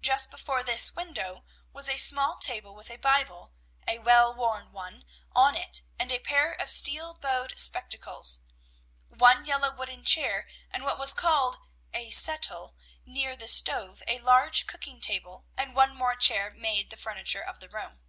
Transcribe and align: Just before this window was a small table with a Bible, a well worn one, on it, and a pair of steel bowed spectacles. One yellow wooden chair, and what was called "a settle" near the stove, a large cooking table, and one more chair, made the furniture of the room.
Just 0.00 0.30
before 0.30 0.62
this 0.62 0.96
window 0.96 1.44
was 1.70 1.86
a 1.86 1.98
small 1.98 2.38
table 2.38 2.74
with 2.74 2.88
a 2.88 2.96
Bible, 2.96 3.52
a 3.86 3.98
well 3.98 4.32
worn 4.34 4.72
one, 4.72 5.04
on 5.32 5.54
it, 5.54 5.82
and 5.98 6.10
a 6.10 6.18
pair 6.18 6.54
of 6.54 6.70
steel 6.70 7.12
bowed 7.12 7.52
spectacles. 7.60 8.40
One 9.10 9.44
yellow 9.44 9.70
wooden 9.70 10.02
chair, 10.02 10.48
and 10.70 10.82
what 10.82 10.98
was 10.98 11.12
called 11.12 11.58
"a 11.92 12.08
settle" 12.08 12.74
near 13.04 13.36
the 13.36 13.48
stove, 13.48 14.02
a 14.08 14.18
large 14.20 14.66
cooking 14.66 14.98
table, 14.98 15.44
and 15.58 15.74
one 15.74 15.94
more 15.94 16.16
chair, 16.16 16.50
made 16.50 16.88
the 16.88 16.96
furniture 16.96 17.42
of 17.44 17.60
the 17.60 17.68
room. 17.68 18.00